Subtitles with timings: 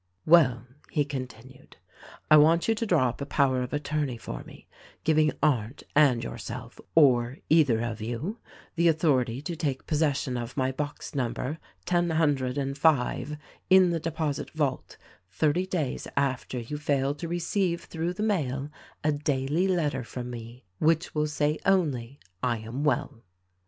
[0.25, 1.77] "Well," he continued,
[2.31, 4.67] "I want you to draw up a power of attorney for me,
[5.03, 8.39] giving Arndt and yourself— or either of you—
[8.77, 13.37] the authority to take possession of my box number ten hundred and five
[13.69, 14.97] in the Deposit Vault,
[15.29, 18.71] thirty days after you fail to receive through the mail
[19.03, 23.21] a daily letter from me which will say only, T am well.'